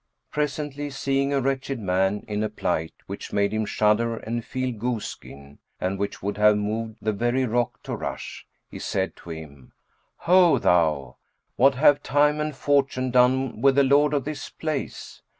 [0.31, 5.05] Presently, seeing a wretched man, in a plight which made him shudder and feel goose
[5.05, 9.73] skin, and which would have moved the very rock to rush, he said to him,
[10.25, 11.17] "Ho thou!
[11.55, 15.21] What have time and fortune done with the lord of this place?